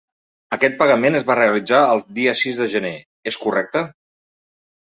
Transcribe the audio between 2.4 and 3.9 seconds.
sis de gener, és correcte?